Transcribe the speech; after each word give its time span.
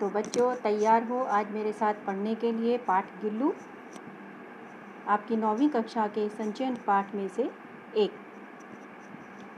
तो 0.00 0.08
बच्चों, 0.10 0.54
तैयार 0.54 1.04
हो 1.04 1.22
आज 1.24 1.50
मेरे 1.50 1.72
साथ 1.72 1.94
पढ़ने 2.06 2.34
के 2.34 2.50
लिए 2.52 2.76
पाठ 2.78 3.10
गिल्लू। 3.20 3.52
आपकी 5.08 5.36
नौवीं 5.36 5.68
कक्षा 5.68 6.06
के 6.08 6.28
संचयन 6.28 6.74
पाठ 6.86 7.14
में 7.14 7.28
से 7.28 7.48
एक। 7.96 8.18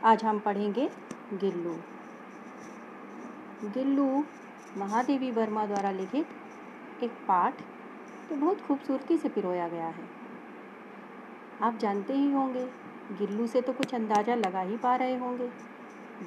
आज 0.04 0.22
हम 0.24 0.38
पढ़ेंगे 0.38 0.88
गिल्लू। 1.34 1.72
गिल्लू 3.68 4.24
महादेवी 4.78 5.30
वर्मा 5.30 5.64
द्वारा 5.66 5.90
लिखित 5.90 7.02
एक 7.02 7.16
पाठ 7.28 7.62
तो 8.28 8.36
बहुत 8.36 8.60
खूबसूरती 8.60 9.16
से 9.18 9.28
पिरोया 9.28 9.66
गया 9.68 9.86
है। 9.86 10.04
आप 11.62 11.78
जानते 11.78 12.14
ही 12.14 12.30
होंगे, 12.32 12.64
गिल्लू 13.18 13.46
से 13.46 13.60
तो 13.60 13.72
कुछ 13.72 13.94
अंदाज़ा 13.94 14.34
लगा 14.34 14.60
ही 14.60 14.76
पा 14.76 14.94
रहे 14.96 15.16
होंगे। 15.16 15.48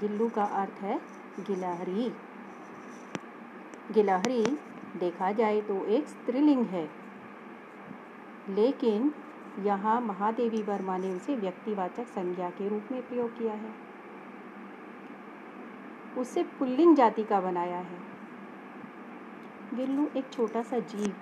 गिल्लू 0.02 0.30
का 0.30 0.44
अर्थ 0.44 0.84
है 0.84 1.00
गिलहरी। 1.40 2.12
गिलहरी 3.94 4.44
देखा 4.98 5.32
जाए 5.32 5.62
तो 5.62 5.86
एक 5.86 6.08
स्त्रीलिंग 6.08 6.66
है। 6.66 6.90
लेकिन 8.50 9.14
यहाँ 9.60 10.00
महादेवी 10.02 10.62
वर्मा 10.64 10.98
ने 10.98 11.14
उसे 11.14 11.36
व्यक्तिवाचक 11.36 12.08
संज्ञा 12.08 12.50
के 12.50 12.68
रूप 12.70 12.92
में 12.92 13.02
प्रयोग 13.08 13.38
किया 13.38 13.54
है। 13.54 13.74
उसे 16.18 16.44
पुल्लिंग 16.44 16.96
जाति 16.96 17.24
का 17.24 17.42
बनाया 17.42 17.78
है। 17.78 18.00
गिल्लू 19.74 20.08
एक 20.18 20.32
छोटा 20.34 20.62
सा 20.62 20.80
जीव 20.80 21.14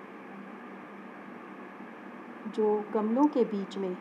जो 2.56 2.86
गमलों 2.94 3.28
के 3.28 3.44
बीच 3.44 3.78
में 3.78 3.98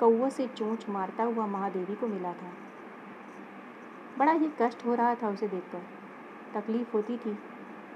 कौवा 0.00 0.28
से 0.28 0.46
चोंच 0.46 0.88
मारता 0.88 1.24
हुआ 1.24 1.46
महादेवी 1.46 1.94
को 1.94 2.06
मिला 2.06 2.32
था। 2.32 2.52
बड़ा 4.18 4.32
ही 4.32 4.50
कष्ट 4.62 4.86
हो 4.86 4.94
रहा 4.94 5.14
था 5.14 5.28
उसे 5.28 5.48
देखकर। 5.48 6.01
तकलीफ़ 6.54 6.92
होती 6.92 7.16
थी 7.16 7.38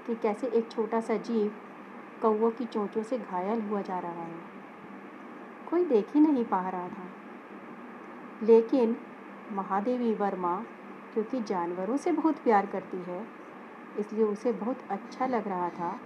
कि 0.07 0.15
कैसे 0.15 0.47
एक 0.47 0.71
छोटा 0.71 1.01
सा 1.01 1.15
जीव 1.15 1.51
कौवों 2.21 2.51
की 2.51 2.65
चोंचों 2.65 3.03
से 3.03 3.17
घायल 3.17 3.61
हुआ 3.61 3.81
जा 3.81 3.99
रहा 3.99 4.23
है। 4.23 4.39
कोई 5.69 5.85
देख 5.85 6.13
ही 6.13 6.19
नहीं 6.19 6.45
पा 6.45 6.69
रहा 6.69 6.87
था। 6.87 7.03
लेकिन 8.43 8.97
महादेवी 9.51 10.13
वर्मा, 10.13 10.63
क्योंकि 11.13 11.41
जानवरों 11.41 11.97
से 11.97 12.11
बहुत 12.11 12.37
प्यार 12.37 12.65
करती 12.65 12.97
है, 12.97 13.27
इसलिए 13.99 14.23
उसे 14.23 14.51
बहुत 14.51 14.79
अच्छा 14.89 15.27
लग 15.27 15.47
रहा 15.47 15.69
था। 15.69 15.99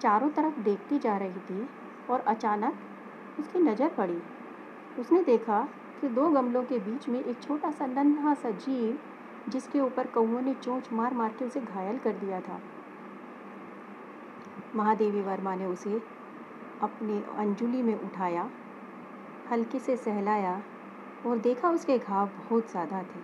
चारों 0.00 0.30
तरफ़ 0.30 0.60
देखती 0.60 0.98
जा 0.98 1.16
रही 1.16 1.40
थी 1.40 1.68
और 2.10 2.20
अचानक 2.20 2.74
उसकी 3.40 3.58
नज़र 3.58 3.88
पड़ी। 3.88 4.22
उसने 4.98 5.22
देखा 5.22 5.68
कि 6.00 6.08
दो 6.08 6.28
गमलों 6.28 6.64
के 6.64 6.78
बीच 6.78 7.08
में 7.08 7.24
एक 7.24 7.42
छोटा 7.42 7.70
सा 7.70 7.86
नन्हा 7.86 8.34
सा 8.34 8.50
जीव 8.50 8.98
जिसके 9.48 9.80
ऊपर 9.80 10.06
कौओं 10.06 10.40
ने 10.40 10.54
चोंच 10.54 10.92
मार 10.92 11.14
मार 11.14 11.32
के 11.38 11.44
उसे 11.44 11.60
घायल 11.60 11.98
कर 11.98 12.12
दिया 12.12 12.40
था। 12.40 12.60
महादेवी 14.76 15.20
वर्मा 15.20 15.54
ने 15.54 15.66
उसे 15.66 16.02
अपने 16.82 17.22
अंजुली 17.38 17.82
में 17.82 17.94
उठाया, 17.94 18.48
हल्के 19.50 19.78
से 19.78 19.96
सहलाया 19.96 20.60
और 21.26 21.38
देखा 21.38 21.70
उसके 21.70 21.98
घाव 21.98 22.26
बहुत 22.28 22.70
ज़्यादा 22.70 23.02
थे। 23.02 23.20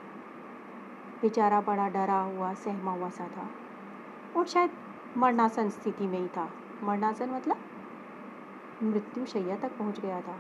बेचारा 1.23 1.61
बड़ा 1.61 1.89
डरा 1.89 2.21
हुआ, 2.21 2.53
सहमा 2.55 2.93
हुआ 2.93 3.09
सा 3.11 3.29
था 3.29 3.49
और 4.37 4.47
शायद 4.47 4.71
मरणासन 5.17 5.69
स्थिति 5.71 6.07
में 6.07 6.19
ही 6.19 6.29
था। 6.29 6.49
मरणासन 6.83 7.31
मतलब 7.31 7.57
मृत्यु 8.83 9.25
शैया 9.27 9.57
तक 9.57 9.77
पहुँच 9.79 10.01
गया 10.01 10.21
था। 10.21 10.37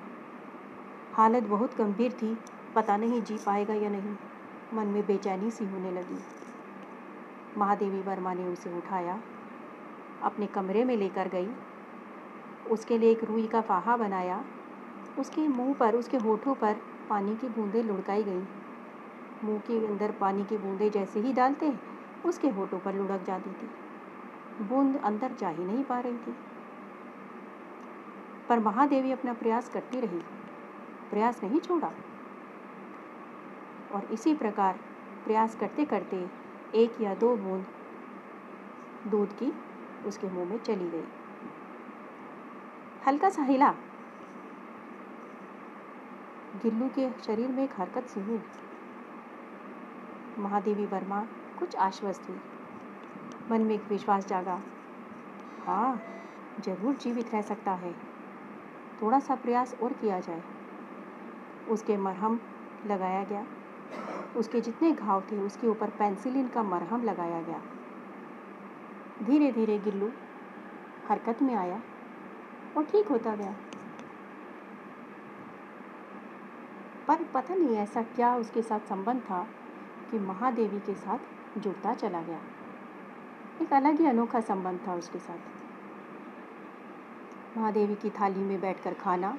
हालत 1.14 1.42
बहुत 1.42 1.76
गंभीर 1.78 2.12
थी, 2.12 2.36
पता 2.74 2.96
नहीं 2.96 3.22
जी 3.22 3.38
पाएगा 3.46 3.74
या 3.74 3.88
नहीं। 3.88 4.16
मन 4.74 4.86
में 4.86 5.06
बेचैनी 5.06 5.50
सी 5.50 5.64
होने 5.64 5.90
लगी। 5.90 6.18
महादेवी 7.58 8.00
वर्मा 8.00 8.34
ने 8.34 8.46
उसे 8.46 8.78
उठाया, 8.78 9.20
अपने 10.22 10.46
कमरे 10.46 10.84
में 10.84 10.96
लेकर 10.96 11.28
गई। 11.28 11.48
उसके 12.70 12.98
लिए 12.98 13.10
एक 13.10 13.24
रुई 13.24 13.46
का 13.46 13.60
फाहा 13.60 13.96
बनाया। 13.96 14.44
उसके 15.18 15.48
मुँह 15.48 15.74
पर, 15.74 15.96
उसके 15.96 16.16
होठों 16.16 16.54
पर 16.54 16.76
पानी 17.08 17.36
की 17.36 17.48
बूंदें 17.48 17.82
लुढ़काई 17.82 18.22
गई। 18.22 18.42
मुँह 19.44 19.58
के 19.58 19.86
अंदर 19.86 20.12
पानी 20.12 20.44
की 20.44 20.58
बूंदें 20.58 20.90
जैसे 20.90 21.20
ही 21.20 21.32
डालते 21.32 21.78
उसके 22.24 22.48
होठों 22.48 22.78
पर 22.78 22.94
लुढ़क 22.94 23.24
जाती 23.26 23.50
थी। 23.50 23.70
बूंद 24.64 24.96
अंदर 24.96 25.32
जा 25.38 25.48
ही 25.48 25.64
नहीं 25.64 25.84
पा 25.84 26.00
रही 26.00 26.18
थी। 26.18 26.36
पर 28.48 28.58
महादेवी 28.58 29.12
अपना 29.12 29.32
प्रयास 29.32 29.68
करती 29.68 30.00
रही। 30.00 30.18
प्रयास 31.10 31.44
नहीं 31.44 31.60
छोड़ा। 31.60 31.92
और 33.94 34.04
इसी 34.04 34.34
प्रकार 34.34 34.78
प्रयास 35.24 35.54
करते 35.54 35.84
करते 35.84 36.26
एक 36.74 37.00
या 37.00 37.14
दो 37.14 37.36
बूंद 37.36 37.66
दूध 39.10 39.32
की 39.38 39.52
उसके 40.06 40.26
मुँह 40.26 40.48
में 40.50 40.58
चली 40.58 40.90
गई। 40.90 41.04
हल्का 43.06 43.28
सा 43.30 43.42
हिला। 43.42 43.74
गिल्लू 46.62 46.88
के 46.88 47.10
शरीर 47.26 47.48
में 47.48 47.62
एक 47.64 47.70
हरकत 47.78 48.06
सी 48.06 48.20
हुई। 48.20 48.40
महादेवी 50.38 50.86
वर्मा 50.86 51.26
कुछ 51.58 51.76
आश्वस्त 51.76 52.28
हुई। 52.28 52.40
मन 53.50 53.60
में 53.60 53.74
एक 53.74 53.84
विश्वास 53.88 54.26
जागा। 54.26 54.60
हाँ 55.66 56.02
ज़रूर 56.60 56.94
जीवित 56.94 57.34
रह 57.34 57.42
सकता 57.42 57.72
है। 57.72 57.92
थोड़ा 59.02 59.20
सा 59.20 59.34
प्रयास 59.34 59.74
और 59.82 59.92
किया 59.92 60.20
जाए। 60.20 60.42
उसके 61.68 61.96
मरहम 61.96 62.40
लगाया 62.86 63.24
गया। 63.24 63.46
उसके 64.36 64.60
जितने 64.60 64.92
घाव 64.92 65.20
थे, 65.20 65.38
उसके 65.38 65.66
ऊपर 65.66 65.90
पेंसिलिन 65.90 66.48
का 66.48 66.62
मरहम 66.62 67.02
लगाया 67.02 67.42
गया। 67.42 67.62
धीरे 69.22 69.52
धीरे 69.52 69.78
गिल्लू 69.78 70.10
हरकत 71.08 71.42
में 71.42 71.54
आया 71.54 71.82
और 72.76 72.84
ठीक 72.84 73.08
होता 73.08 73.36
गया। 73.36 73.54
पर 77.08 77.24
पता 77.34 77.54
नहीं 77.54 77.76
ऐसा 77.76 78.02
क्या 78.02 78.36
उसके 78.36 78.62
साथ 78.62 78.80
संबंध 78.80 79.20
था 79.20 79.46
कि 80.10 80.18
महादेवी 80.18 80.80
के 80.80 80.94
साथ 80.94 81.18
जुड़ता 81.58 81.94
चला 81.94 82.22
गया। 82.22 82.40
एक 83.62 83.72
अलग 83.72 84.00
ही 84.00 84.06
अनोखा 84.06 84.40
संबंध 84.40 84.80
था 84.86 84.94
उसके 84.94 85.18
साथ। 85.18 85.38
महादेवी 87.58 87.94
की 87.94 88.10
थाली 88.10 88.40
में 88.40 88.60
बैठकर 88.60 88.94
खाना 88.94 89.38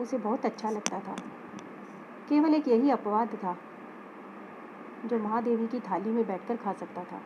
उसे 0.00 0.18
बहुत 0.18 0.44
अच्छा 0.44 0.70
लगता 0.70 1.00
था। 1.00 1.16
केवल 2.30 2.54
एक 2.54 2.68
यही 2.68 2.90
अपवाद 2.90 3.28
था, 3.28 3.56
जो 5.06 5.18
महादेवी 5.18 5.66
की 5.66 5.80
थाली 5.80 6.10
में 6.10 6.26
बैठकर 6.26 6.56
खा 6.56 6.72
सकता 6.72 7.04
था। 7.04 7.22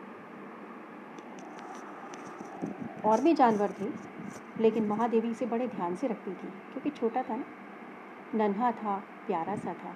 और 3.05 3.21
भी 3.21 3.33
जानवर 3.33 3.73
थे, 3.81 3.89
लेकिन 4.59 4.87
महादेवी 4.87 5.31
इसे 5.31 5.45
बड़े 5.45 5.67
ध्यान 5.67 5.95
से 5.95 6.07
रखती 6.07 6.31
थी, 6.31 6.47
क्योंकि 6.47 6.89
छोटा 6.89 7.23
था 7.23 7.35
ना। 7.35 7.43
नन्हा 8.35 8.71
था, 8.71 9.03
प्यारा 9.27 9.55
सा 9.55 9.73
था। 9.73 9.95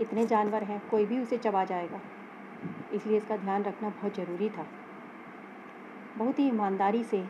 इतने 0.00 0.26
जानवर 0.26 0.62
हैं, 0.62 0.88
कोई 0.90 1.06
भी 1.06 1.20
उसे 1.20 1.38
चबा 1.38 1.64
जाएगा। 1.64 2.00
इसलिए 2.92 3.16
इसका 3.16 3.36
ध्यान 3.36 3.62
रखना 3.62 3.88
बहुत 3.88 4.14
ज़रूरी 4.14 4.50
था। 4.50 4.66
बहुत 6.18 6.38
ही 6.38 6.48
ईमानदारी 6.48 7.04
से, 7.04 7.28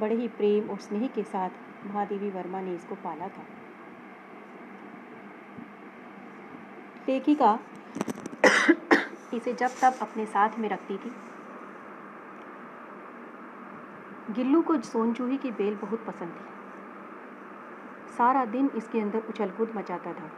बड़े 0.00 0.14
ही 0.14 0.28
प्रेम 0.28 0.70
और 0.70 0.78
स्नेह 0.78 1.08
के 1.08 1.22
साथ 1.22 1.50
महादेवी 1.86 2.30
वर्मा 2.30 2.60
ने 2.60 2.74
इसको 2.74 2.94
पाला 2.94 3.28
था। 3.28 3.42
लेखिका 7.08 7.58
इसे 9.34 9.52
जब 9.52 9.70
तब 9.82 9.98
अपने 10.02 10.26
साथ 10.26 10.58
में 10.58 10.68
रखती 10.68 10.96
थी। 10.96 11.12
गिल्लू 14.30 14.60
को 14.62 14.76
सोनचूही 14.82 15.36
की 15.36 15.50
बेल 15.50 15.74
बहुत 15.74 16.04
पसंद 16.04 16.30
थी। 16.30 16.44
सारा 18.16 18.44
दिन 18.44 18.70
इसके 18.76 19.00
अंदर 19.00 19.22
उछल 19.28 19.50
कूद 19.50 19.72
मचाता 19.76 20.12
था, 20.12 20.30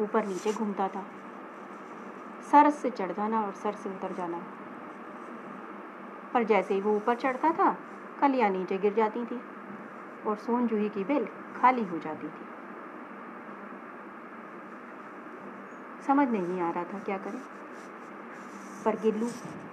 ऊपर 0.00 0.26
नीचे 0.26 0.52
घूमता 0.52 0.88
था। 0.88 1.04
सर 2.50 2.70
से 2.70 2.90
चढ़ 2.90 3.12
जाना 3.12 3.42
और 3.42 3.52
सर 3.54 3.74
से 3.74 3.88
उतर 3.90 4.12
जाना। 4.14 4.42
पर 6.34 6.44
जैसे 6.44 6.74
ही 6.74 6.80
वो 6.80 6.96
ऊपर 6.96 7.14
चढ़ता 7.16 7.50
था, 7.50 7.76
कलियाँ 8.20 8.50
नीचे 8.50 8.78
गिर 8.78 8.94
जाती 8.94 9.24
थी 9.24 9.40
और 10.26 10.36
सोनजूही 10.36 10.88
की 10.88 11.04
बेल 11.04 11.26
खाली 11.60 11.84
हो 11.84 11.98
जाती 11.98 12.28
थी। 12.28 12.41
समझ 16.06 16.28
नहीं 16.28 16.60
आ 16.60 16.70
रहा 16.70 16.84
था 16.84 16.98
क्या 16.98 17.18
करें। 17.18 17.40
पर 18.84 18.96
गिल्लू 18.96 19.26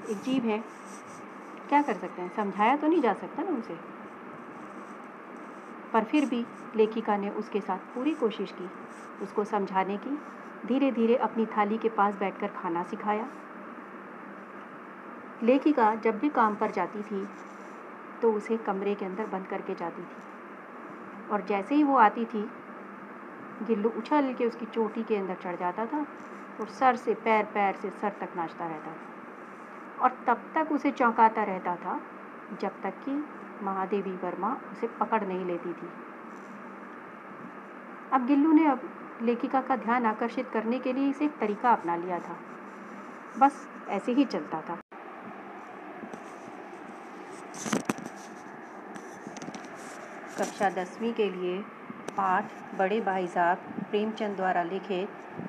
एक 0.09 0.17
जीव 0.17 0.43
है। 0.43 0.63
क्या 1.69 1.81
कर 1.81 1.93
सकते 1.93 2.21
हैं? 2.21 2.35
समझाया 2.35 2.75
तो 2.75 2.87
नहीं 2.87 3.01
जा 3.01 3.13
सकता 3.13 3.43
ना 3.43 3.57
उसे। 3.57 3.77
पर 5.93 6.03
फिर 6.03 6.25
भी 6.25 6.45
लेखिका 6.75 7.17
ने 7.17 7.29
उसके 7.29 7.61
साथ 7.61 7.77
पूरी 7.77 8.13
कोशिश 8.13 8.51
की। 8.51 8.69
उसको 9.23 9.43
समझाने 9.43 9.97
की 9.97 10.17
धीरे 10.67 10.91
धीरे 10.91 11.15
अपनी 11.15 11.45
थाली 11.45 11.77
के 11.77 11.89
पास 11.89 12.15
बैठकर 12.15 12.47
खाना 12.47 12.83
सिखाया। 12.83 13.27
लेखिका 15.43 15.95
जब 15.95 16.19
भी 16.19 16.29
काम 16.29 16.55
पर 16.55 16.71
जाती 16.71 17.01
थी 17.01 17.27
तो 18.21 18.31
उसे 18.33 18.57
कमरे 18.57 18.95
के 18.95 19.05
अंदर 19.05 19.25
बंद 19.25 19.47
करके 19.47 19.75
जाती 19.75 20.01
थी। 20.01 21.27
और 21.31 21.41
जैसे 21.41 21.75
ही 21.75 21.83
वो 21.83 21.97
आती 21.97 22.25
थी 22.25 22.49
गिल्लू 23.67 23.89
उछल 23.89 24.33
के 24.33 24.45
उसकी 24.45 24.65
चोटी 24.65 25.03
के 25.03 25.15
अंदर 25.15 25.35
चढ़ 25.43 25.55
जाता 25.55 25.85
था 25.85 26.05
और 26.59 26.67
सर 26.69 26.95
से 26.95 27.13
पैर 27.13 27.45
पैर 27.45 27.75
से 27.75 27.89
सर 27.89 28.09
तक 28.19 28.35
नाचता 28.35 28.67
रहता 28.67 28.91
था। 28.91 30.03
और 30.03 30.17
तब 30.27 30.41
तक 30.55 30.71
उसे 30.71 30.91
चौंकाता 30.91 31.43
रहता 31.43 31.75
था 31.75 31.99
जब 32.61 32.81
तक 32.83 32.93
कि 33.05 33.23
महादेवी 33.63 34.11
वर्मा 34.11 34.55
उसे 34.71 34.87
पकड़ 34.99 35.23
नहीं 35.23 35.45
लेती 35.45 35.73
थी। 35.73 35.89
अब 38.13 38.25
गिल्लू 38.27 38.51
ने 38.51 38.65
अब 38.67 38.89
लेखिका 39.21 39.61
का 39.61 39.75
ध्यान 39.75 40.05
आकर्षित 40.05 40.49
करने 40.49 40.79
के 40.79 40.93
लिए 40.93 41.09
इसे 41.09 41.25
एक 41.25 41.37
तरीका 41.37 41.71
अपना 41.71 41.95
लिया 41.95 42.19
था। 42.19 42.37
बस 43.39 43.67
ऐसे 43.89 44.11
ही 44.11 44.25
चलता 44.25 44.61
था। 44.61 44.79
कक्षा 50.37 50.69
दसवीं 50.69 51.13
के 51.13 51.29
लिए 51.29 51.63
पाठ 52.09 52.45
बड़े 52.75 53.01
भाई 53.01 53.27
साहब 53.27 53.57
प्रेमचंद 53.91 54.35
द्वारा 54.35 54.63
लिखे 54.63 55.07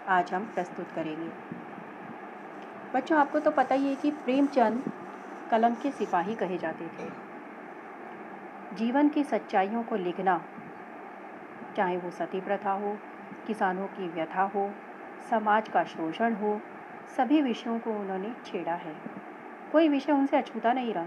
आज 0.08 0.34
हम 0.34 0.44
प्रस्तुत 0.44 0.92
करेंगे। 0.92 1.30
बच्चों, 2.94 3.18
आपको 3.18 3.40
तो 3.40 3.50
पता 3.50 3.74
ही 3.74 3.88
है 3.88 3.94
कि 3.94 4.10
प्रेमचंद 4.10 4.82
कलम 5.50 5.74
के 5.74 5.90
सिपाही 5.90 6.34
कहे 6.34 6.58
जाते 6.58 6.84
थे। 6.84 7.10
जीवन 8.76 9.08
की 9.08 9.24
सच्चाइयों 9.24 9.82
को 9.82 9.96
लिखना, 9.96 10.44
चाहे 11.76 11.96
वो 11.96 12.10
सती 12.10 12.40
प्रथा 12.40 12.72
हो, 12.72 12.98
किसानों 13.46 13.86
की 13.86 14.08
व्यथा 14.08 14.42
हो, 14.42 14.70
समाज 15.30 15.68
का 15.68 15.84
शोषण 15.84 16.34
हो, 16.34 16.60
सभी 17.16 17.42
विषयों 17.42 17.78
को 17.78 17.90
उन्होंने 17.90 18.34
छेड़ा 18.46 18.74
है। 18.74 18.96
कोई 19.72 19.88
विषय 19.88 20.12
उनसे 20.12 20.36
अछूता 20.36 20.72
नहीं 20.72 20.94
रहा। 20.94 21.06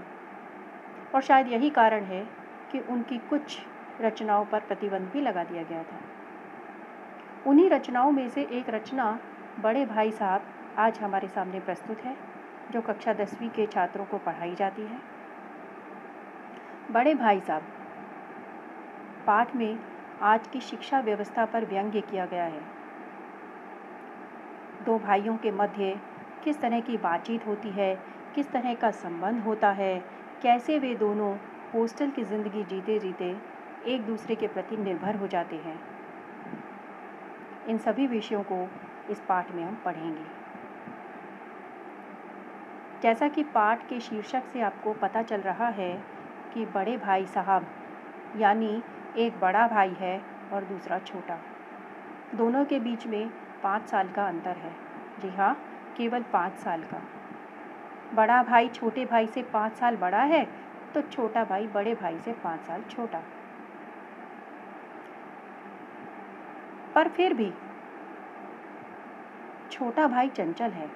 और 1.15 1.21
शायद 1.21 1.47
यही 1.47 1.69
कारण 1.69 2.03
है 2.03 2.27
कि 2.71 2.79
उनकी 2.79 3.17
कुछ 3.17 3.59
रचनाओं 4.01 4.45
पर 4.45 4.59
प्रतिबंध 4.59 5.09
भी 5.11 5.21
लगा 5.21 5.43
दिया 5.43 5.63
गया 5.63 5.83
था। 5.83 5.99
उन्हीं 7.47 7.69
रचनाओं 7.69 8.11
में 8.11 8.29
से 8.29 8.43
एक 8.51 8.69
रचना, 8.69 9.19
बड़े 9.59 9.85
भाई 9.85 10.11
साहब, 10.11 10.41
आज 10.77 10.99
हमारे 10.99 11.27
सामने 11.27 11.59
प्रस्तुत 11.59 11.99
है, 11.99 12.15
जो 12.71 12.81
कक्षा 12.81 13.13
दसवीं 13.13 13.49
के 13.49 13.65
छात्रों 13.65 14.05
को 14.05 14.17
पढ़ाई 14.17 14.55
जाती 14.55 14.81
है। 14.81 14.99
बड़े 16.91 17.15
भाई 17.15 17.39
साहब, 17.39 17.63
पाठ 19.27 19.55
में 19.55 19.79
आज 20.21 20.47
की 20.47 20.59
शिक्षा 20.59 20.99
व्यवस्था 20.99 21.45
पर 21.45 21.65
व्यंग्य 21.65 22.01
किया 22.01 22.25
गया 22.25 22.43
है। 22.43 22.61
दो 24.85 24.99
भाइयों 24.99 25.37
के 25.37 25.51
मध्य 25.51 25.99
किस 26.43 26.61
तरह 26.61 26.79
की 26.79 26.97
बातचीत 26.97 27.47
होती 27.47 27.69
है, 27.69 27.95
किस 28.35 28.51
तरह 28.51 28.73
का 28.73 28.91
संबंध 28.91 29.43
होता 29.43 29.69
है, 29.71 30.03
कैसे 30.41 30.79
वे 30.79 30.95
दोनों 30.95 31.35
हॉस्टल 31.73 32.09
की 32.09 32.23
ज़िंदगी 32.23 32.63
जीते 32.63 32.99
जीते 32.99 33.35
एक 33.87 34.05
दूसरे 34.05 34.35
के 34.35 34.47
प्रति 34.47 34.77
निर्भर 34.77 35.15
हो 35.15 35.27
जाते 35.27 35.55
हैं। 35.55 35.79
इन 37.69 37.77
सभी 37.77 38.07
विषयों 38.07 38.43
को 38.43 38.67
इस 39.09 39.19
पाठ 39.19 39.51
में 39.51 39.63
हम 39.63 39.75
पढ़ेंगे। 39.85 40.25
जैसा 43.01 43.27
कि 43.27 43.43
पाठ 43.43 43.87
के 43.89 43.99
शीर्षक 43.99 44.43
से 44.53 44.61
आपको 44.61 44.93
पता 44.93 45.21
चल 45.21 45.41
रहा 45.41 45.67
है 45.69 45.93
कि 46.53 46.65
बड़े 46.65 46.97
भाई 46.97 47.25
साहब, 47.25 47.65
यानी 48.37 48.81
एक 49.17 49.39
बड़ा 49.39 49.67
भाई 49.67 49.95
है 49.99 50.19
और 50.53 50.63
दूसरा 50.63 50.99
छोटा। 50.99 51.37
दोनों 52.35 52.65
के 52.65 52.79
बीच 52.79 53.07
में 53.07 53.29
पाँच 53.63 53.89
साल 53.89 54.09
का 54.09 54.27
अंतर 54.27 54.57
है। 54.57 54.71
जी 55.21 55.29
हाँ 55.29 55.53
केवल 55.97 56.23
पाँच 56.23 56.53
साल 56.53 56.83
का। 56.83 57.01
बड़ा 58.13 58.41
भाई 58.43 58.67
छोटे 58.69 59.05
भाई 59.05 59.27
से 59.27 59.43
पाँच 59.43 59.75
साल 59.75 59.95
बड़ा 59.97 60.21
है 60.23 60.43
तो 60.93 61.01
छोटा 61.01 61.43
भाई 61.43 61.67
बड़े 61.67 61.95
भाई 61.95 62.19
से 62.19 62.33
पाँच 62.33 62.61
साल 62.61 62.81
छोटा। 62.89 63.23
पर 67.03 67.09
फिर 67.09 67.33
भी। 67.33 67.53
छोटा 69.71 70.07
भाई 70.07 70.29
चंचल 70.29 70.71
है। 70.71 70.91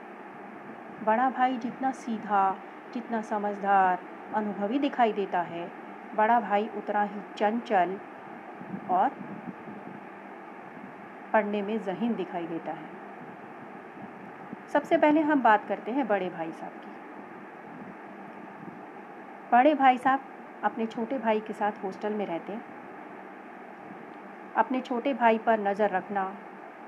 बड़ा 1.03 1.29
भाई 1.29 1.57
जितना 1.57 1.91
सीधा, 1.91 2.57
जितना 2.93 3.21
समझदार, 3.21 3.99
अनुभवी 4.33 4.79
दिखाई 4.79 5.13
देता 5.13 5.41
है। 5.41 5.71
बड़ा 6.15 6.39
भाई 6.39 6.69
उतना 6.77 7.03
ही 7.03 7.21
चंचल 7.37 7.99
और 8.89 9.09
पढ़ने 11.33 11.61
में 11.61 11.83
जहीन 11.83 12.15
दिखाई 12.15 12.47
देता 12.47 12.71
है। 12.71 12.89
सबसे 14.73 14.97
पहले 14.97 15.21
हम 15.21 15.41
बात 15.41 15.67
करते 15.67 15.91
हैं 15.91 16.07
बड़े 16.07 16.29
भाई 16.29 16.51
साहब 16.51 16.71
की। 16.71 16.91
बड़े 19.51 19.73
भाई 19.73 19.97
साहब 19.97 20.19
अपने 20.63 20.85
छोटे 20.85 21.17
भाई 21.17 21.39
के 21.39 21.53
साथ 21.53 21.71
हॉस्टल 21.83 22.13
में 22.13 22.25
रहते 22.25 22.53
हैं। 22.53 22.76
अपने 24.57 24.79
छोटे 24.81 25.13
भाई 25.13 25.37
पर 25.37 25.59
नज़र 25.59 25.89
रखना, 25.89 26.31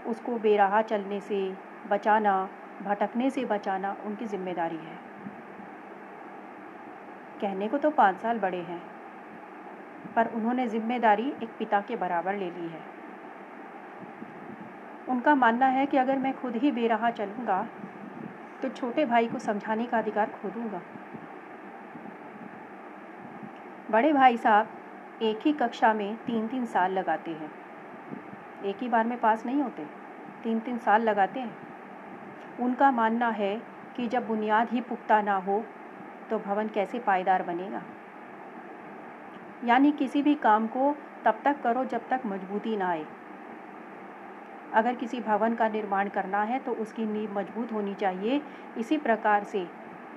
उसको 0.07 0.37
बेराहा 0.39 0.81
चलने 0.83 1.19
से 1.21 1.41
बचाना, 1.89 2.49
भटकने 2.83 3.29
से 3.29 3.45
बचाना 3.45 3.95
उनकी 4.05 4.25
ज़िम्मेदारी 4.25 4.77
है। 4.77 4.97
कहने 7.41 7.67
को 7.67 7.77
तो 7.77 7.89
पाँच 7.91 8.17
साल 8.17 8.39
बड़े 8.39 8.61
हैं, 8.61 8.81
पर 10.15 10.27
उन्होंने 10.27 10.67
ज़िम्मेदारी 10.67 11.27
एक 11.43 11.49
पिता 11.59 11.81
के 11.81 11.95
बराबर 11.95 12.35
ले 12.35 12.49
ली 12.51 12.67
है। 12.67 12.81
उनका 15.09 15.35
मानना 15.35 15.67
है 15.67 15.85
कि 15.85 15.97
अगर 15.97 16.17
मैं 16.17 16.33
खुद 16.33 16.55
ही 16.55 16.71
बेराहा 16.71 17.09
चलूँगा 17.11 17.65
तो 18.61 18.69
छोटे 18.69 19.05
भाई 19.05 19.27
को 19.27 19.39
समझाने 19.39 19.85
का 19.85 19.97
अधिकार 19.97 20.29
खो 20.31 20.49
दूँगा 20.49 20.81
बड़े 23.91 24.11
भाई 24.13 24.37
साहब 24.37 24.67
एक 25.21 25.39
ही 25.45 25.51
कक्षा 25.53 25.93
में 25.93 26.15
तीन 26.17 26.47
तीन 26.47 26.65
साल 26.65 26.91
लगाते 26.91 27.31
हैं। 27.31 27.51
एक 28.65 28.77
ही 28.81 28.87
बार 28.89 29.05
में 29.05 29.19
पास 29.19 29.45
नहीं 29.45 29.61
होते 29.61 29.85
तीन 30.43 30.59
तीन 30.59 30.77
साल 30.77 31.01
लगाते 31.01 31.39
हैं। 31.39 31.57
उनका 32.59 32.91
मानना 32.91 33.29
है 33.29 33.55
कि 33.95 34.07
जब 34.07 34.27
बुनियाद 34.27 34.69
ही 34.69 34.81
पुख्ता 34.81 35.21
ना 35.21 35.35
हो 35.37 35.63
तो 36.29 36.39
भवन 36.39 36.67
कैसे 36.67 36.99
पायदार 36.99 37.43
बनेगा? 37.43 37.81
यानी 39.65 39.91
किसी 39.91 40.21
भी 40.21 40.35
काम 40.35 40.67
को 40.67 40.95
तब 41.25 41.41
तक 41.45 41.61
करो 41.61 41.85
जब 41.85 42.07
तक 42.09 42.21
मजबूती 42.25 42.77
ना 42.77 42.87
आए। 42.87 43.05
अगर 44.73 44.95
किसी 44.95 45.19
भवन 45.19 45.55
का 45.55 45.67
निर्माण 45.69 46.09
करना 46.09 46.43
है 46.43 46.59
तो 46.59 46.71
उसकी 46.73 47.05
नींव 47.05 47.37
मज़बूत 47.39 47.71
होनी 47.73 47.93
चाहिए। 47.93 48.41
इसी 48.77 48.97
प्रकार 48.97 49.43
से 49.43 49.67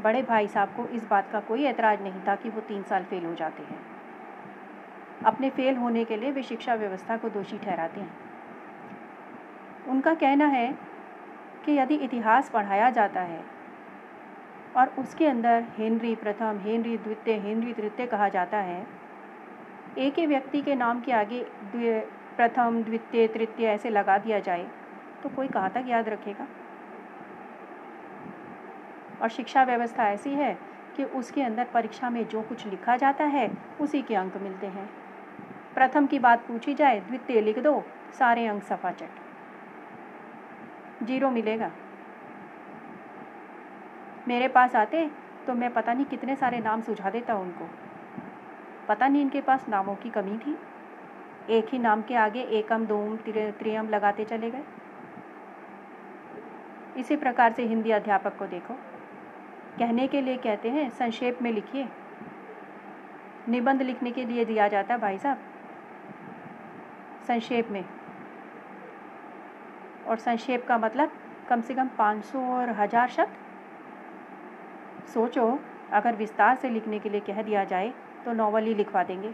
बड़े 0.02 0.22
भाई 0.22 0.48
साहब 0.48 0.68
को 0.68 0.86
इस 0.86 1.08
बात 1.10 1.30
का 1.30 1.40
कोई 1.40 1.64
ऐतराज़ 1.64 2.00
नहीं 2.00 2.20
था 2.28 2.36
कि 2.36 2.50
वो 2.50 2.60
तीन 2.60 2.82
साल 2.82 3.04
फेल 3.04 3.24
हो 3.24 3.34
जाते 3.34 3.62
हैं। 3.62 3.91
अपने 5.26 5.50
फेल 5.50 5.76
होने 5.76 6.04
के 6.04 6.16
लिए 6.16 6.30
वे 6.30 6.42
शिक्षा 6.42 6.74
व्यवस्था 6.74 7.16
को 7.16 7.28
दोषी 7.28 7.58
ठहराते 7.58 8.00
हैं। 8.00 8.12
उनका 9.88 10.14
कहना 10.14 10.46
है 10.46 10.72
कि 11.64 11.72
यदि 11.72 11.94
इतिहास 11.96 12.50
पढ़ाया 12.50 12.90
जाता 12.90 13.20
है 13.20 13.42
और 14.76 14.88
उसके 14.98 15.26
अंदर 15.26 15.64
हेनरी 15.78 16.14
प्रथम, 16.14 16.58
हेनरी 16.62 16.96
द्वितीय, 16.96 17.34
हेनरी 17.36 17.72
तृतीय 17.72 18.06
कहा 18.06 18.28
जाता 18.28 18.58
है, 18.58 18.86
एक 19.98 20.18
ही 20.18 20.26
व्यक्ति 20.26 20.60
के 20.62 20.74
नाम 20.74 21.00
के 21.00 21.12
आगे 21.12 21.44
प्रथम, 21.76 22.82
द्वितीय, 22.82 23.26
तृतीय 23.28 23.66
ऐसे 23.68 23.90
लगा 23.90 24.18
दिया 24.18 24.38
जाए 24.40 24.66
तो 25.22 25.28
कोई 25.28 25.48
कहाँ 25.48 25.70
तक 25.70 25.84
याद 25.88 26.08
रखेगा? 26.08 26.46
और 29.22 29.28
शिक्षा 29.28 29.62
व्यवस्था 29.64 30.08
ऐसी 30.08 30.30
है 30.30 30.56
कि 30.96 31.04
उसके 31.04 31.42
अंदर 31.42 31.64
परीक्षा 31.64 32.10
में 32.10 32.26
जो 32.28 32.42
कुछ 32.42 32.66
लिखा 32.66 32.96
जाता 32.96 33.24
है, 33.26 33.50
उसी 33.80 34.02
के 34.02 34.14
अंक 34.14 34.36
मिलते 34.36 34.66
हैं। 34.66 34.88
प्रथम 35.74 36.06
की 36.06 36.18
बात 36.18 36.46
पूछी 36.46 36.74
जाए, 36.74 37.00
द्वितीय 37.00 37.40
लिख 37.40 37.58
दो, 37.58 37.82
सारे 38.18 38.46
अंक 38.46 38.62
सफाचट। 38.62 39.08
ज़ीरो 41.02 41.30
मिलेगा। 41.30 41.70
मेरे 44.28 44.48
पास 44.48 44.76
आते 44.76 45.10
तो 45.46 45.54
मैं 45.54 45.72
पता 45.72 45.92
नहीं 45.94 46.04
कितने 46.04 46.36
सारे 46.36 46.58
नाम 46.58 46.80
सुझा 46.80 47.10
देता 47.10 47.34
उनको। 47.34 47.68
पता 48.88 49.08
नहीं 49.08 49.22
इनके 49.22 49.40
पास 49.40 49.68
नामों 49.68 49.94
की 49.94 50.10
कमी 50.10 50.38
थी। 50.38 50.56
एक 51.50 51.68
ही 51.68 51.78
नाम 51.78 52.02
के 52.02 52.14
आगे 52.14 52.40
एकम, 52.40 52.84
दोम 52.86 53.16
त्रियम 53.16 53.88
लगाते 53.88 54.24
चले 54.24 54.50
गए। 54.50 54.62
इसी 56.96 57.16
प्रकार 57.16 57.52
से 57.52 57.62
हिंदी 57.62 57.90
अध्यापक 57.90 58.36
को 58.36 58.46
देखो। 58.46 58.74
कहने 59.78 60.06
के 60.08 60.20
लिए 60.20 60.36
कहते 60.36 60.70
हैं, 60.70 60.88
संक्षेप 60.90 61.42
में 61.42 61.52
लिखिए। 61.52 61.88
निबंध 63.48 63.82
लिखने 63.82 64.10
के 64.10 64.24
लिए 64.24 64.44
दिया 64.44 64.68
जाता 64.68 64.94
है 64.94 65.00
भाई 65.00 65.18
साहब। 65.18 65.38
संक्षेप 67.28 67.70
में। 67.70 67.84
और 70.06 70.16
संक्षेप 70.18 70.66
का 70.66 70.78
मतलब 70.78 71.12
कम 71.48 71.60
से 71.60 71.74
कम 71.74 71.88
500 71.98 72.38
और 72.50 72.70
हज़ार 72.70 73.08
शब्द। 73.08 73.36
सोचो, 75.08 75.58
अगर 75.92 76.14
विस्तार 76.16 76.56
से 76.56 76.68
लिखने 76.70 76.98
के 76.98 77.08
लिए 77.08 77.20
कह 77.20 77.42
दिया 77.42 77.64
जाए 77.64 77.92
तो 78.24 78.32
नॉवल 78.32 78.64
ही 78.64 78.74
लिखवा 78.74 79.02
देंगे। 79.02 79.32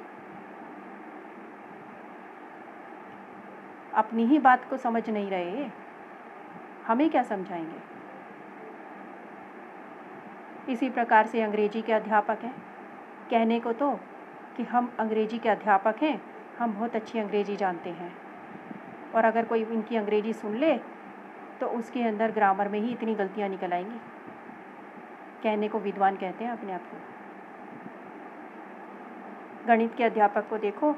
अपनी 3.95 4.25
ही 4.27 4.39
बात 4.39 4.69
को 4.71 4.77
समझ 4.77 5.09
नहीं 5.11 5.31
रहे, 5.31 5.67
हमें 6.87 7.09
क्या 7.11 7.23
समझाएँगे? 7.23 7.81
इसी 10.69 10.89
प्रकार 10.91 11.27
से 11.27 11.43
अंग्रेज़ी 11.43 11.83
के 11.83 11.93
अध्यापक 11.93 12.39
हैं। 12.43 12.55
कहने 13.31 13.61
को 13.61 13.73
तो 13.73 13.91
कि 14.57 14.63
हम 14.63 14.93
अंग्रेज़ी 14.99 15.39
के 15.39 15.49
अध्यापक 15.49 16.03
हैं 16.03 16.21
हम 16.59 16.73
बहुत 16.73 16.97
अच्छी 16.97 17.19
अंग्रेज़ी 17.19 17.57
जानते 17.57 17.91
हैं। 17.91 18.17
और 19.15 19.25
अगर 19.25 19.45
कोई 19.45 19.65
इनकी 19.65 19.97
अंग्रेज़ी 19.97 20.33
सुन 20.33 20.57
ले 20.57 20.79
तो 21.61 21.67
उसके 21.67 22.03
अंदर 22.03 22.31
ग्रामर 22.31 22.69
में 22.69 22.81
ही 22.81 22.93
इतनी 22.93 23.15
गलतियाँ 23.15 23.49
निकल 23.49 23.73
आएँगी। 23.73 24.01
कहने 25.43 25.69
को 25.69 25.79
विद्वान 25.79 26.17
कहते 26.17 26.45
हैं 26.45 26.51
अपने 26.51 26.73
आप 26.73 26.81
को। 26.81 26.97
गणित 29.67 29.95
के 29.95 30.05
अध्यापक 30.05 30.49
को 30.49 30.59
देखो, 30.59 30.95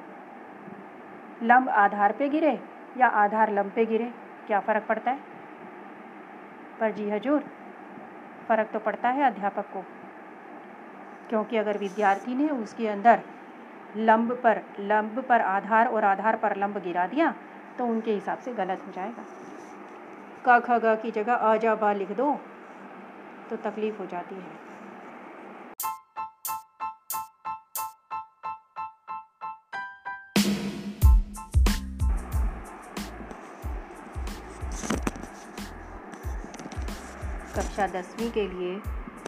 लंब 1.43 1.69
आधार 1.69 2.13
पे 2.13 2.29
गिरे 2.29 2.61
या 2.97 3.07
आधार 3.07 3.53
लंब 3.53 3.71
पे 3.71 3.87
गिरे, 3.87 4.13
क्या 4.47 4.61
फ़र्क 4.61 4.87
पड़ता 4.89 5.11
है? 5.11 5.19
पर 6.81 6.91
जी 6.91 7.11
हजूर, 7.11 7.45
फ़र्क 8.49 8.69
तो 8.73 8.79
पड़ता 8.79 9.09
है 9.09 9.23
अध्यापक 9.23 9.65
को। 9.73 9.85
क्योंकि 11.29 11.57
अगर 11.57 11.79
विद्यार्थी 11.79 12.35
ने 12.35 12.49
उसके 12.49 12.89
अंदर 12.89 13.21
लंब 13.97 14.33
पर 14.45 14.61
लंब 14.81 15.23
पर 15.29 15.41
आधार 15.41 15.87
और 15.87 16.05
आधार 16.05 16.37
पर 16.37 16.57
लंब 16.57 16.79
गिरा 16.79 17.07
दिया 17.07 17.35
तो 17.79 17.87
उनके 17.87 18.15
हिसाब 18.15 18.39
से 18.39 18.53
गलत 18.55 18.83
हो 18.87 18.93
जाएगा। 18.93 19.25
क, 20.47 20.61
ख, 20.67 20.71
ग 20.85 20.97
की 21.03 21.11
जगह 21.11 21.35
अ, 21.35 21.57
जा, 21.57 21.75
बा 21.75 21.93
लिख 21.93 22.13
दो 22.13 22.33
तो 23.51 23.57
तकलीफ़ 23.69 23.99
हो 23.99 24.07
जाती 24.07 24.35
है। 24.35 24.59
कक्षा 37.57 37.87
दसवीं 37.87 38.31
के 38.31 38.47
लिए 38.49 38.77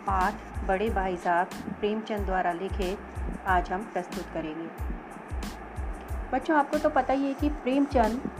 पाठ 0.00 0.34
बड़े 0.66 0.88
भाई 0.90 1.16
साहब 1.16 1.46
प्रेमचंद 1.80 2.26
द्वारा 2.26 2.52
लिखे 2.52 2.94
आज 3.46 3.72
हम 3.72 3.82
प्रस्तुत 3.82 4.24
करेंगे। 4.34 4.68
बच्चों, 6.32 6.58
आपको 6.58 6.78
तो 6.78 6.88
पता 6.88 7.12
ही 7.12 7.26
है 7.26 7.34
कि 7.34 7.48
प्रेमचंद 7.48 8.30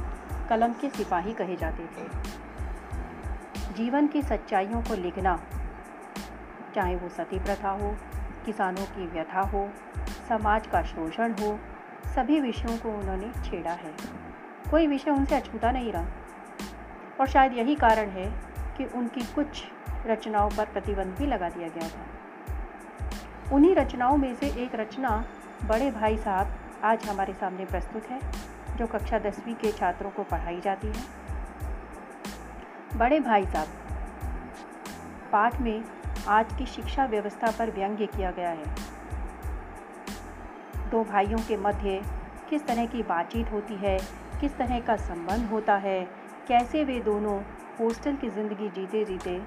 कलम 0.48 0.72
के 0.72 0.88
सिपाही 0.88 1.32
कहे 1.32 1.56
जाते 1.56 1.82
थे। 1.82 2.08
जीवन 3.72 4.06
की 4.06 4.22
सच्चाइयों 4.22 4.82
को 4.82 4.94
लिखना, 4.94 5.40
चाहे 6.74 6.96
वो 6.96 7.08
सती 7.08 7.38
प्रथा 7.38 7.70
हो, 7.70 7.96
किसानों 8.46 8.84
की 8.84 9.06
व्यथा 9.06 9.40
हो, 9.40 9.70
समाज 10.28 10.66
का 10.66 10.82
शोषण 10.82 11.32
हो, 11.32 11.58
सभी 12.06 12.40
विषयों 12.40 12.78
को 12.78 12.90
उन्होंने 12.90 13.32
छेड़ा 13.44 13.72
है। 13.72 13.94
कोई 14.70 14.86
विषय 14.86 15.10
उनसे 15.10 15.36
अछूता 15.36 15.70
नहीं 15.70 15.92
रहा। 15.92 16.06
और 17.20 17.26
शायद 17.26 17.52
यही 17.52 17.74
कारण 17.74 18.08
है 18.08 18.42
कि 18.76 18.84
उनकी 18.84 19.20
कुछ 19.20 19.64
रचनाओं 20.06 20.50
पर 20.50 20.64
प्रतिबंध 20.64 21.14
भी 21.18 21.26
लगा 21.26 21.48
दिया 21.48 21.68
गया 21.68 21.88
था। 21.88 22.06
उन्हीं 23.52 23.74
रचनाओं 23.74 24.16
में 24.16 24.34
से 24.34 24.46
एक 24.62 24.74
रचना 24.74 25.08
बड़े 25.64 25.90
भाई 25.90 26.16
साहब 26.16 26.52
आज 26.84 27.04
हमारे 27.04 27.32
सामने 27.32 27.64
प्रस्तुत 27.64 28.06
है, 28.06 28.20
जो 28.76 28.86
कक्षा 28.86 29.18
दसवीं 29.18 29.54
के 29.54 29.72
छात्रों 29.72 30.10
को 30.10 30.22
पढ़ाई 30.22 30.60
जाती 30.60 30.86
है। 30.86 31.02
बड़े 32.98 33.18
भाई 33.20 33.44
साहब, 33.46 33.68
पाठ 35.32 35.60
में 35.60 35.84
आज 36.28 36.52
की 36.52 36.66
शिक्षा 36.66 37.04
व्यवस्था 37.04 37.50
पर 37.50 37.70
व्यंग्य 37.70 38.06
किया 38.06 38.30
गया 38.30 38.50
है। 38.50 38.64
दो 40.90 41.02
भाइयों 41.04 41.38
के 41.38 41.56
मध्य 41.56 42.00
किस 42.50 42.66
तरह 42.66 42.86
की 42.86 43.02
बातचीत 43.02 43.52
होती 43.52 43.74
है, 43.74 43.98
किस 44.40 44.56
तरह 44.56 44.80
का 44.80 44.96
संबंध 44.96 45.50
होता 45.50 45.76
है, 45.76 46.00
कैसे 46.48 46.84
वे 46.84 46.98
दोनों 47.00 47.40
हॉस्टल 47.80 48.16
की 48.16 48.28
ज़िंदगी 48.28 48.68
जीते 48.68 49.04
जीते 49.04 49.40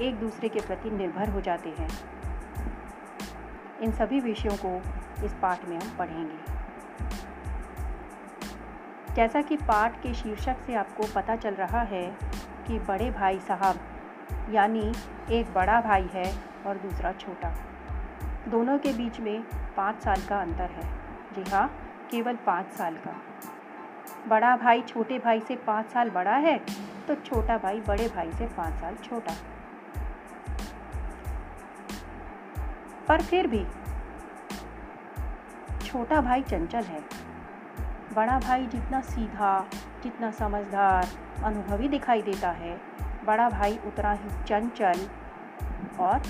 एक 0.00 0.18
दूसरे 0.20 0.48
के 0.48 0.60
प्रति 0.60 0.90
निर्भर 0.90 1.28
हो 1.28 1.40
जाते 1.40 1.68
हैं। 1.68 2.19
इन 3.82 3.92
सभी 3.92 4.20
विषयों 4.20 4.56
को 4.56 4.76
इस 5.24 5.32
पाठ 5.32 5.64
में 5.64 5.76
हम 5.76 5.96
पढ़ेंगे। 5.98 6.58
जैसा 9.14 9.42
कि 9.42 9.56
पाठ 9.58 10.02
के 10.02 10.14
शीर्षक 10.14 10.56
से 10.66 10.74
आपको 10.74 11.06
पता 11.14 11.36
चल 11.36 11.54
रहा 11.54 11.80
है 11.82 12.04
कि 12.66 12.78
बड़े 12.78 13.10
भाई 13.10 13.38
साहब, 13.38 13.80
यानी 14.50 14.92
एक 15.30 15.52
बड़ा 15.54 15.80
भाई 15.80 16.08
है 16.12 16.32
और 16.66 16.78
दूसरा 16.78 17.12
छोटा। 17.12 17.54
दोनों 18.48 18.78
के 18.78 18.92
बीच 18.92 19.20
में 19.20 19.42
पाँच 19.76 20.02
साल 20.02 20.22
का 20.28 20.40
अंतर 20.40 20.70
है। 20.70 20.84
जी 21.34 21.50
हाँ 21.50 21.66
केवल 22.10 22.36
पाँच 22.46 22.72
साल 22.72 22.96
का। 22.96 23.14
बड़ा 24.28 24.56
भाई 24.56 24.80
छोटे 24.82 25.18
भाई 25.18 25.40
से 25.40 25.56
पाँच 25.56 25.86
साल 25.86 26.10
बड़ा 26.10 26.36
है 26.36 26.58
तो 27.08 27.14
छोटा 27.16 27.58
भाई 27.58 27.80
बड़े 27.80 28.08
भाई 28.08 28.32
से 28.32 28.46
पाँच 28.46 28.74
साल 28.74 28.94
छोटा। 29.04 29.34
पर 33.10 33.22
फिर 33.22 33.46
भी 33.46 33.66
छोटा 35.86 36.20
भाई 36.20 36.42
चंचल 36.42 36.82
है। 36.82 37.00
बड़ा 38.14 38.38
भाई 38.38 38.66
जितना 38.66 39.00
सीधा, 39.00 39.70
जितना 40.02 40.30
समझदार, 40.30 41.08
अनुभवी 41.44 41.88
दिखाई 41.88 42.22
देता 42.22 42.50
है, 42.50 42.80
बड़ा 43.24 43.48
भाई 43.48 43.78
उतना 43.86 44.12
ही 44.12 44.44
चंचल 44.46 45.08
और 46.00 46.22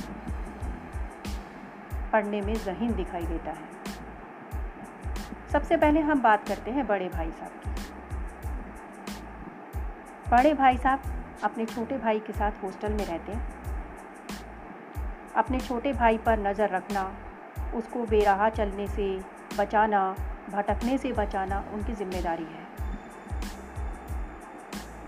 पढ़ने 2.12 2.40
में 2.40 2.54
जहीन 2.54 2.94
दिखाई 2.94 3.26
देता 3.26 3.50
है। 3.50 3.68
सबसे 5.52 5.76
पहले 5.76 6.00
हम 6.00 6.22
बात 6.22 6.48
करते 6.48 6.70
हैं 6.70 6.86
बड़े 6.86 7.08
भाई 7.08 7.30
साहब 7.30 7.50
की। 7.50 7.70
बड़े 10.30 10.54
भाई 10.54 10.76
साहब 10.76 11.00
अपने 11.44 11.66
छोटे 11.66 11.98
भाई 11.98 12.20
के 12.20 12.32
साथ 12.32 12.52
हॉस्टल 12.64 12.92
में 12.92 13.06
रहते 13.06 13.32
हैं। 13.32 13.59
अपने 15.36 15.60
छोटे 15.60 15.92
भाई 15.92 16.18
पर 16.18 16.38
नज़र 16.38 16.68
रखना, 16.68 17.02
उसको 17.74 18.04
बेराह 18.06 18.48
चलने 18.48 18.86
से 18.88 19.08
बचाना, 19.58 20.16
भटकने 20.50 20.96
से 20.98 21.12
बचाना 21.12 21.64
उनकी 21.74 21.92
ज़िम्मेदारी 21.92 22.44
है। 22.44 22.68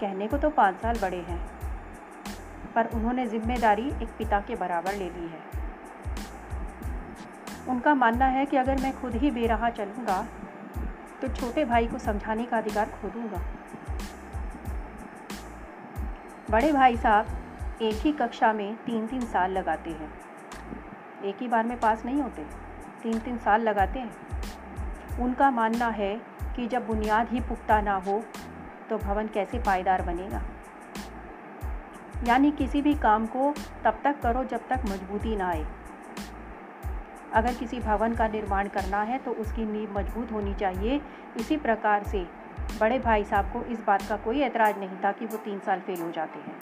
कहने 0.01 0.29
को 0.29 0.39
तो 0.39 0.51
पाँच 0.51 0.77
साल 0.77 0.99
बड़े 0.99 1.21
हैं, 1.21 1.41
पर 2.75 2.87
उन्होंने 2.95 3.27
ज़िम्मेदारी 3.27 3.89
एक 3.93 4.09
पिता 4.19 4.41
के 4.41 4.57
बराबर 4.57 4.93
ले 4.93 5.09
ली 5.11 5.29
है। 5.29 5.41
उनका 7.69 7.95
मानना 7.95 8.27
है 8.27 8.47
कि 8.47 8.57
अगर 8.57 8.81
मैं 8.83 8.93
खुद 9.01 9.15
ही 9.15 9.31
बेराह 9.31 9.69
चलूँगा 9.71 10.27
तो 11.23 11.29
छोटे 11.29 11.65
भाई 11.65 11.87
को 11.87 11.99
समझाने 11.99 12.45
का 12.45 12.59
अधिकार 12.59 12.89
खो 12.93 13.09
दूँगा 13.09 13.43
बड़े 16.51 16.73
भाई 16.73 16.97
साहब 16.97 17.27
एक 17.81 17.95
ही 17.95 18.13
कक्षा 18.13 18.53
में 18.53 18.75
तीन 18.77 19.07
तीन 19.07 19.21
साल 19.21 19.53
लगाते 19.53 19.91
हैं। 19.91 20.13
एक 21.25 21.37
ही 21.41 21.49
बार 21.49 21.67
में 21.67 21.79
पास 21.81 22.05
नहीं 22.05 22.21
होते 22.23 22.43
तीन 23.03 23.19
तीन 23.19 23.39
साल 23.39 23.63
लगाते 23.63 23.99
हैं। 23.99 25.19
उनका 25.19 25.51
मानना 25.51 25.89
है 25.89 26.15
कि 26.57 26.67
जब 26.67 26.87
बुनियाद 26.87 27.29
ही 27.29 27.41
पुख्ता 27.41 27.81
ना 27.81 27.95
हो 27.97 28.23
तो 28.91 28.99
भवन 28.99 29.27
कैसे 29.27 29.59
पायदार 29.59 30.03
बनेगा? 30.03 30.43
यानी 32.25 32.51
किसी 32.51 32.83
भी 32.83 32.95
काम 32.95 33.27
को 33.27 33.53
तब 33.85 34.01
तक 34.05 34.21
करो 34.21 34.45
जब 34.45 34.69
तक 34.69 34.83
मजबूती 34.85 35.37
ना 35.37 35.49
आए। 35.49 35.67
अगर 37.35 37.55
किसी 37.55 37.81
भवन 37.81 38.15
का 38.15 38.29
निर्माण 38.29 38.69
करना 38.69 39.03
है 39.03 39.19
तो 39.19 39.31
उसकी 39.33 39.65
नींव 39.65 39.99
मज़बूत 39.99 40.33
होनी 40.33 40.55
चाहिए। 40.55 41.01
इसी 41.37 41.57
प्रकार 41.57 42.05
से 42.05 42.27
बड़े 42.81 42.99
भाई 42.99 43.25
साहब 43.25 43.53
को 43.53 43.63
इस 43.65 43.85
बात 43.87 44.03
का 44.03 44.17
कोई 44.17 44.41
ऐतराज़ 44.41 44.79
नहीं 44.79 44.97
था 45.05 45.13
कि 45.13 45.27
वो 45.27 45.37
तीन 45.37 45.59
साल 45.59 45.81
फेल 45.81 46.01
हो 46.03 46.11
जाते 46.11 46.39
हैं। 46.39 46.59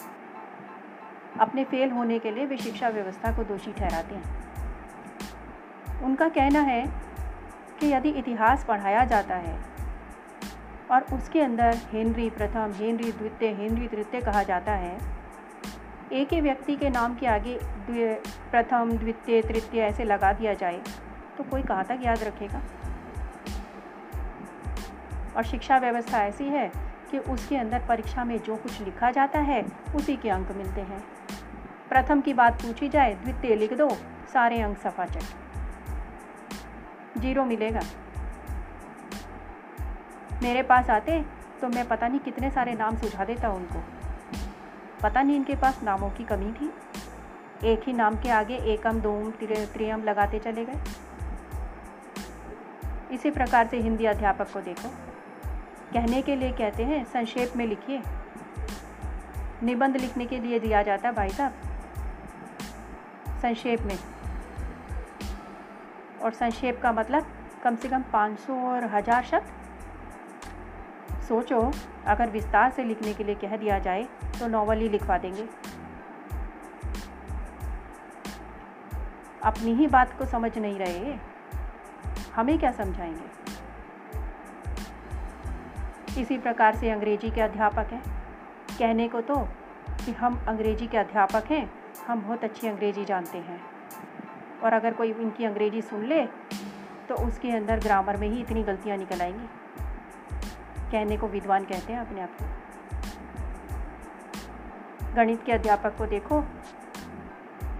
अपने 1.41 1.65
फेल 1.65 1.91
होने 1.91 2.19
के 2.19 2.31
लिए 2.31 2.47
वे 2.47 2.57
शिक्षा 2.57 2.89
व्यवस्था 2.89 3.33
को 3.37 3.45
दोषी 3.45 3.73
ठहराते 3.73 4.15
हैं। 4.15 6.01
उनका 6.03 6.29
कहना 6.29 6.61
है 6.61 6.85
कि 7.81 7.93
यदि 7.93 8.09
इतिहास 8.11 8.65
पढ़ाया 8.65 9.05
जाता 9.05 9.37
है 9.37 9.59
और 10.91 11.05
उसके 11.13 11.41
अंदर 11.43 11.77
हेनरी 11.93 12.29
प्रथम, 12.31 12.73
हेनरी 12.75 13.13
द्वितीय, 13.13 13.49
हेनरी 13.51 13.89
तृतीय 13.89 14.21
कहा 14.21 14.43
जाता 14.43 14.73
है, 14.73 14.99
एक 16.13 16.33
ही 16.33 16.41
व्यक्ति 16.41 16.77
के 16.77 16.91
नाम 16.91 17.15
के 17.15 17.27
आगे 17.27 17.59
प्रथम, 17.91 18.93
द्वितीय, 18.93 19.43
तृतीय 19.43 19.83
ऐसे 19.83 20.05
लगा 20.05 20.33
दिया 20.33 20.55
जाए 20.55 20.81
तो 21.39 21.45
कोई 21.45 21.63
कहाँ 21.63 21.85
तक 21.85 21.99
याद 22.03 22.23
रखेगा? 22.23 22.63
और 25.37 25.45
शिक्षा 25.45 25.79
व्यवस्था 25.79 26.25
ऐसी 26.25 26.45
है 26.45 26.71
कि 27.11 27.19
उसके 27.19 27.57
अंदर 27.57 27.83
परीक्षा 27.89 28.25
में 28.25 28.39
जो 28.39 28.57
कुछ 28.57 28.81
लिखा 28.81 29.11
जाता 29.11 29.39
है, 29.41 29.65
उसी 29.97 30.17
के 30.17 30.31
अंक 30.31 30.51
मिलते 30.53 30.81
हैं। 30.81 31.03
प्रथम 31.91 32.21
की 32.21 32.33
बात 32.35 32.63
पूछी 32.63 32.89
जाए 32.89 33.15
द्वितीय 33.15 33.55
लिख 33.57 33.73
दो, 33.73 33.89
सारे 34.33 34.61
अंक 34.61 34.79
सफ़ा 34.79 35.05
चट 35.07 35.23
ज़ीरो 37.19 37.45
मिलेगा। 37.45 37.81
मेरे 40.43 40.63
पास 40.63 40.91
आते 40.91 41.23
तो 41.61 41.69
मैं 41.69 41.87
पता 41.89 42.09
नहीं 42.09 42.21
कितने 42.21 42.51
सारे 42.51 42.75
नाम 42.75 42.97
सुझा 42.97 43.25
देता 43.25 43.49
उनको। 43.51 43.83
पता 45.03 45.23
नहीं 45.23 45.37
इनके 45.37 45.55
पास 45.55 45.83
नामों 45.83 46.11
की 46.11 46.25
कमी 46.25 46.53
थी। 46.53 46.73
एक 47.65 47.83
ही 47.87 47.93
नाम 47.93 48.15
के 48.15 48.31
आगे 48.31 48.57
एकम, 48.73 49.01
दोम 49.01 49.31
त्रियम 49.43 50.03
लगाते 50.03 50.39
चले 50.39 50.65
गए। 50.65 50.79
इसी 53.13 53.31
प्रकार 53.31 53.67
से 53.67 53.79
हिंदी 53.79 54.05
अध्यापक 54.05 54.53
को 54.53 54.61
देखो। 54.61 54.89
कहने 55.93 56.23
के 56.23 56.37
लिए 56.37 56.53
कहते 56.53 56.85
हैं, 56.85 57.05
संक्षेप 57.05 57.53
में 57.57 57.67
लिखिए। 57.67 58.03
निबंध 59.63 59.97
लिखने 59.97 60.27
के 60.27 60.39
लिए 60.39 60.59
दिया 60.59 60.83
जाता 60.83 61.13
भाई 61.13 61.29
साहब। 61.29 61.53
संक्षेप 63.43 63.83
में। 63.83 63.99
और 66.23 66.31
संक्षेप 66.33 66.81
का 66.83 66.93
मतलब 66.93 67.27
कम 67.65 67.77
से 67.77 67.89
कम 67.89 68.03
500 68.03 68.55
और 68.65 68.85
हज़ार 68.85 69.25
शब्द। 69.25 69.47
सोचो, 71.23 71.61
अगर 72.07 72.31
विस्तार 72.31 72.71
से 72.71 72.85
लिखने 72.85 73.13
के 73.15 73.25
लिए 73.25 73.35
कह 73.35 73.57
दिया 73.57 73.79
जाए 73.79 74.03
तो 74.39 74.47
नॉवल 74.47 74.79
ही 74.79 74.89
लिखवा 74.89 75.19
देंगे। 75.19 75.49
अपनी 79.43 79.75
ही 79.75 79.87
बात 79.87 80.19
को 80.19 80.25
समझ 80.27 80.59
नहीं 80.59 80.79
रहे, 80.79 81.15
हमें 82.35 82.59
क्या 82.59 82.73
समझाएँगे? 82.73 83.29
इसी 86.21 86.39
प्रकार 86.39 86.77
से 86.77 86.91
अंग्रेज़ी 86.91 87.31
के 87.31 87.41
अध्यापक 87.41 87.93
हैं। 87.93 88.03
कहने 88.79 89.09
को 89.09 89.21
तो 89.21 89.37
कि 90.05 90.13
हम 90.13 90.41
अंग्रेज़ी 90.49 90.87
के 90.87 90.99
अध्यापक 90.99 91.45
हैं 91.51 91.80
हम 92.07 92.21
बहुत 92.21 92.45
अच्छी 92.45 92.69
अंग्रेज़ी 92.69 93.05
जानते 93.05 93.39
हैं। 93.39 93.63
और 94.65 94.73
अगर 94.73 94.95
कोई 94.95 95.13
इनकी 95.13 95.45
अंग्रेज़ी 95.45 95.83
सुन 95.83 96.05
ले 96.05 96.27
तो 97.09 97.15
उसके 97.15 97.51
अंदर 97.51 97.81
ग्रामर 97.81 98.17
में 98.17 98.29
ही 98.29 98.41
इतनी 98.41 98.63
गलतियाँ 98.63 98.97
निकल 98.97 99.21
आएँगी। 99.21 99.47
कहने 100.93 101.17
को 101.17 101.29
विद्वान 101.29 101.65
कहते 101.65 101.93
हैं 101.93 102.01
अपने 102.01 102.21
आप 102.21 102.31
को। 102.43 102.45
गणित 105.15 105.43
के 105.43 105.53
अध्यापक 105.53 105.97
को 105.97 106.07
देखो। 106.07 106.45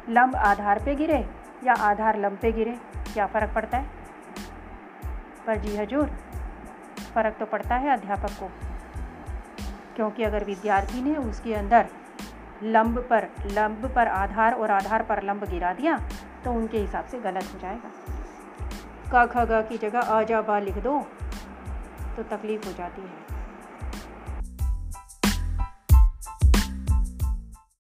लंब 0.09 0.37
आधार 0.37 0.85
पे 0.85 0.95
गिरे 0.95 1.31
या 1.65 1.73
आधार 1.73 2.19
लंब 2.19 2.39
पे 2.39 2.53
गिरे, 2.53 2.81
क्या 3.15 3.27
फ़र्क 3.27 3.55
पड़ता 3.55 3.79
है? 3.79 3.91
पर 5.47 5.57
जी 5.57 5.77
हजूर, 5.77 6.07
फ़र्क 7.15 7.37
तो 7.39 7.47
पड़ता 7.47 7.75
है 7.75 7.91
अध्यापक 7.91 8.31
को। 8.31 8.51
क्योंकि 9.97 10.23
अगर 10.23 10.45
विद्यार्थी 10.45 11.03
ने 11.03 11.17
उसके 11.17 11.55
अंदर 11.55 11.89
लंब 12.63 12.99
पर 13.11 13.29
लंब 13.47 13.93
पर 13.95 14.09
आधार 14.09 14.55
और 14.55 14.71
आधार 14.71 15.03
पर 15.03 15.23
लंब 15.23 15.45
गिरा 15.45 15.73
दिया 15.73 15.99
तो 16.45 16.53
उनके 16.53 16.79
हिसाब 16.79 17.05
से 17.05 17.21
गलत 17.21 17.45
हो 17.55 17.59
जाएगा। 17.59 17.91
क 19.15 19.29
ख, 19.33 19.37
ग 19.37 19.69
की 19.69 19.79
जगह 19.79 20.01
अ, 20.01 20.23
जा, 20.23 20.43
बा 20.43 20.59
लिख 20.59 20.79
दो 20.79 21.01
तो 22.17 22.23
तकलीफ़ 22.23 22.67
हो 22.67 22.73
जाती 22.73 23.03
है। 23.03 23.30